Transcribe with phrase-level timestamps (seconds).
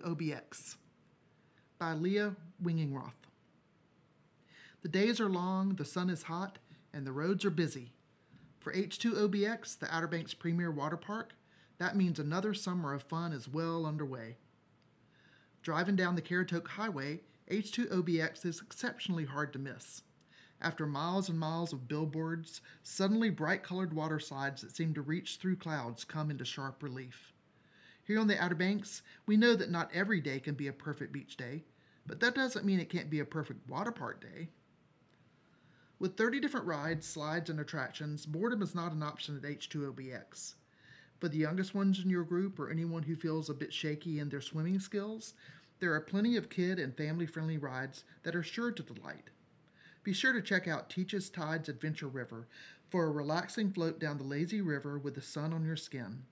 [0.00, 0.76] OBX
[1.78, 3.12] by Leah Wingingroth.
[4.82, 6.58] The days are long, the sun is hot,
[6.92, 7.92] and the roads are busy.
[8.58, 11.34] For H2OBX, the Outer Banks Premier Water Park,
[11.78, 14.36] that means another summer of fun is well underway.
[15.62, 17.20] Driving down the Caratoke Highway,
[17.50, 20.02] H2OBX is exceptionally hard to miss.
[20.60, 25.36] After miles and miles of billboards, suddenly bright colored water slides that seem to reach
[25.36, 27.32] through clouds come into sharp relief.
[28.06, 31.12] Here on the Outer Banks, we know that not every day can be a perfect
[31.12, 31.64] beach day,
[32.06, 34.50] but that doesn't mean it can't be a perfect water park day.
[35.98, 40.54] With 30 different rides, slides, and attractions, boredom is not an option at H2OBX.
[41.18, 44.28] For the youngest ones in your group or anyone who feels a bit shaky in
[44.28, 45.34] their swimming skills,
[45.80, 49.30] there are plenty of kid and family friendly rides that are sure to delight.
[50.04, 52.46] Be sure to check out Teach's Tides Adventure River
[52.88, 56.22] for a relaxing float down the lazy river with the sun on your skin.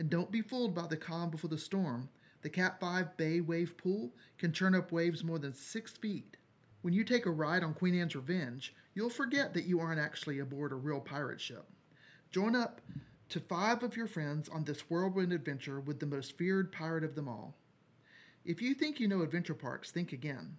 [0.00, 2.08] And don't be fooled by the calm before the storm.
[2.40, 6.38] The Cat 5 Bay Wave Pool can churn up waves more than six feet.
[6.80, 10.38] When you take a ride on Queen Anne's Revenge, you'll forget that you aren't actually
[10.38, 11.66] aboard a real pirate ship.
[12.30, 12.80] Join up
[13.28, 17.14] to five of your friends on this whirlwind adventure with the most feared pirate of
[17.14, 17.58] them all.
[18.42, 20.56] If you think you know adventure parks, think again.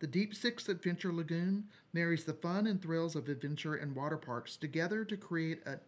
[0.00, 4.58] The Deep Six Adventure Lagoon marries the fun and thrills of adventure and water parks
[4.58, 5.80] together to create an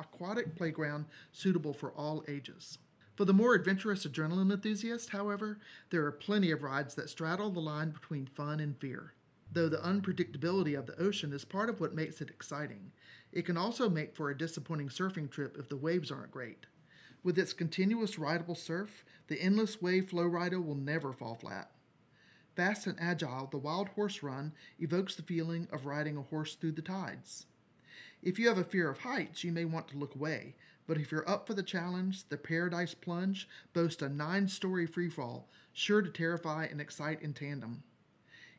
[0.00, 2.78] aquatic playground suitable for all ages.
[3.14, 7.60] For the more adventurous adrenaline enthusiast, however, there are plenty of rides that straddle the
[7.60, 9.12] line between fun and fear.
[9.52, 12.92] Though the unpredictability of the ocean is part of what makes it exciting,
[13.32, 16.66] it can also make for a disappointing surfing trip if the waves aren't great.
[17.22, 21.72] With its continuous rideable surf, the endless wave flow rider will never fall flat.
[22.56, 26.72] Fast and agile, the Wild Horse Run evokes the feeling of riding a horse through
[26.72, 27.46] the tides.
[28.22, 30.54] If you have a fear of heights, you may want to look away,
[30.86, 35.44] but if you're up for the challenge, the Paradise Plunge boasts a nine story freefall,
[35.72, 37.82] sure to terrify and excite in tandem.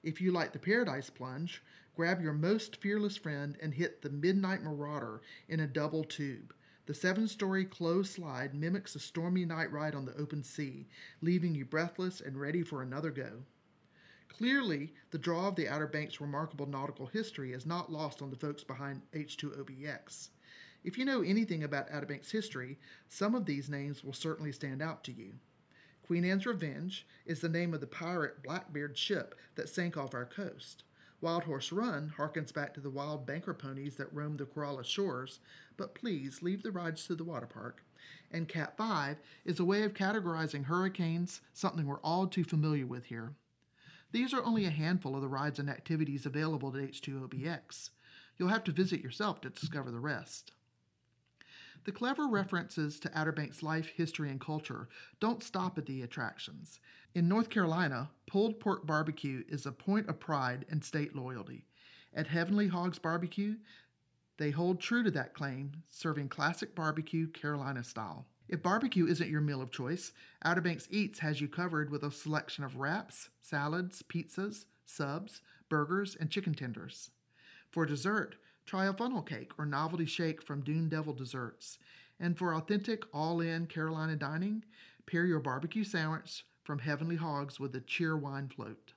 [0.02, 1.62] If you like the Paradise Plunge,
[1.96, 6.56] grab your most fearless friend and hit the Midnight Marauder in a double tube.
[6.88, 10.88] The seven story closed slide mimics a stormy night ride on the open sea,
[11.22, 13.44] leaving you breathless and ready for another go.
[14.38, 18.38] Clearly, the draw of the Outer Banks' remarkable nautical history is not lost on the
[18.38, 20.30] folks behind H2OBX.
[20.84, 24.82] If you know anything about Outer Banks history, some of these names will certainly stand
[24.82, 25.34] out to you.
[26.02, 30.26] Queen Anne's Revenge is the name of the pirate Blackbeard ship that sank off our
[30.26, 30.86] coast.
[31.20, 35.40] Wild Horse Run harkens back to the wild banker ponies that roamed the Corolla shores,
[35.78, 37.84] but please leave the rides to the water park.
[38.32, 43.06] And Cat 5 is a way of categorizing hurricanes, something we're all too familiar with
[43.06, 43.36] here.
[44.12, 47.90] These are only a handful of the rides and activities available at H2OBX.
[48.38, 50.52] You'll have to visit yourself to discover the rest.
[51.84, 54.88] The clever references to Outer Banks life, history, and culture
[55.20, 56.80] don't stop at the attractions.
[57.16, 61.66] In North Carolina, pulled pork barbecue is a point of pride and state loyalty.
[62.14, 63.56] At Heavenly Hogs Barbecue,
[64.38, 68.26] they hold true to that claim, serving classic barbecue Carolina style.
[68.52, 70.12] If barbecue isn't your meal of choice,
[70.44, 76.18] Outer Banks Eats has you covered with a selection of wraps, salads, pizzas, subs, burgers,
[76.20, 77.12] and chicken tenders.
[77.70, 78.36] For dessert,
[78.66, 81.80] try a funnel cake or novelty shake from Dune Devil Desserts.
[82.20, 84.66] And for authentic, all in Carolina dining,
[85.06, 88.92] pair your barbecue sandwich from Heavenly Hogs with a Cheerwine float.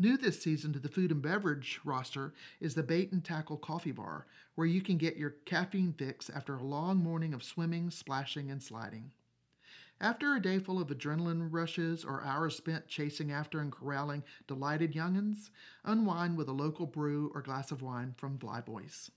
[0.00, 3.92] New this season to the food and beverage roster is the Bait and Tackle Coffee
[3.92, 4.24] Bar,
[4.54, 8.62] where you can get your caffeine fix after a long morning of swimming, splashing, and
[8.62, 9.12] sliding.
[10.00, 14.94] After a day full of adrenaline rushes or hours spent chasing after and corralling delighted
[14.94, 15.50] young'uns,
[15.84, 19.10] unwind with a local brew or glass of wine from Fly Boys.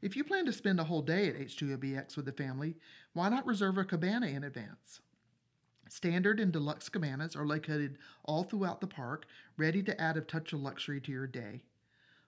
[0.00, 2.76] If you plan to spend a whole day at H2OBX with the family,
[3.12, 5.02] why not reserve a cabana in advance?
[5.88, 9.26] Standard and deluxe cabanas are located all throughout the park,
[9.56, 11.62] ready to add a touch of luxury to your day.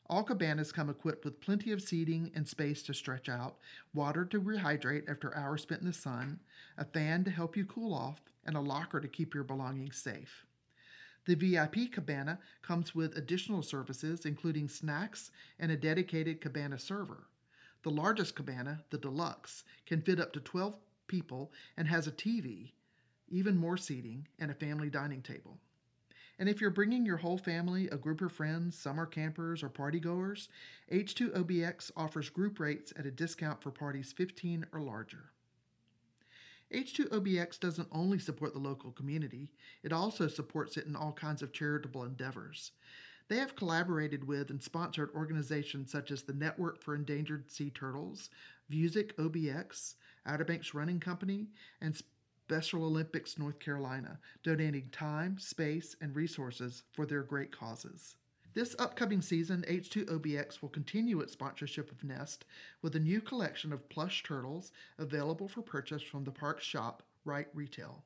[0.06, 3.58] All cabanas come equipped with plenty of seating and space to stretch out,
[3.92, 6.40] water to rehydrate after hours spent in the sun,
[6.78, 10.46] a fan to help you cool off, and a locker to keep your belongings safe.
[11.26, 17.28] The VIP cabana comes with additional services, including snacks and a dedicated cabana server.
[17.82, 20.76] The largest cabana, the deluxe, can fit up to 12
[21.06, 22.72] people and has a TV,
[23.30, 25.58] even more seating, and a family dining table.
[26.38, 30.48] And if you're bringing your whole family, a group of friends, summer campers, or partygoers,
[30.90, 35.32] H2OBX offers group rates at a discount for parties 15 or larger.
[36.72, 41.52] H2OBX doesn't only support the local community, it also supports it in all kinds of
[41.52, 42.72] charitable endeavors.
[43.28, 48.30] They have collaborated with and sponsored organizations such as the Network for Endangered Sea Turtles,
[48.72, 49.94] Vusic OBX,
[50.26, 51.48] Outer Banks Running Company,
[51.80, 52.00] and
[52.50, 58.16] Special Olympics North Carolina, donating time, space, and resources for their great causes.
[58.54, 62.44] This upcoming season, H2OBX will continue its sponsorship of Nest
[62.82, 67.46] with a new collection of plush turtles available for purchase from the park's shop, Wright
[67.54, 68.02] Retail.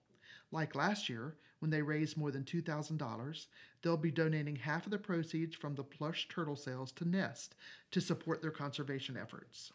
[0.52, 3.46] Like last year, when they raised more than $2,000,
[3.80, 7.54] they'll be donating half of the proceeds from the plush turtle sales to Nest
[7.92, 9.72] to support their conservation efforts.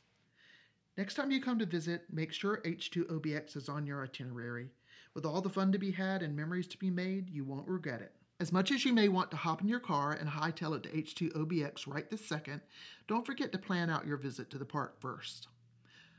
[1.00, 4.68] Next time you come to visit, make sure H2OBX is on your itinerary.
[5.14, 8.02] With all the fun to be had and memories to be made, you won't regret
[8.02, 8.12] it.
[8.42, 10.90] As much as you may want to hop in your car and hightail it to
[10.90, 12.60] H2OBX right this second,
[13.08, 15.48] don't forget to plan out your visit to the park first.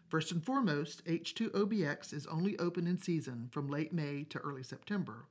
[0.09, 5.27] First and foremost, H2OBX is only open in season from late May to early September.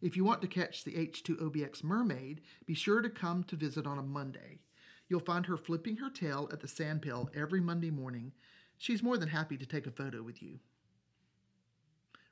[0.00, 3.98] If you want to catch the H2OBX mermaid, be sure to come to visit on
[3.98, 4.60] a Monday.
[5.08, 8.32] You'll find her flipping her tail at the sandpill every Monday morning.
[8.78, 10.58] She's more than happy to take a photo with you.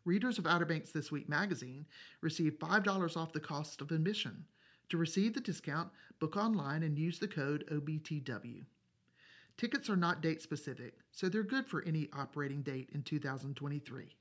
[0.05, 1.87] Readers of Outer Banks This Week magazine
[2.21, 4.45] receive $5 off the cost of admission.
[4.91, 5.89] To receive the discount,
[6.19, 8.65] book online and use the code OBTW.
[9.57, 14.17] Tickets are not date specific, so they're good for any operating date in 2023.